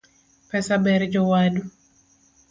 [0.49, 1.61] Pesa ber jowadu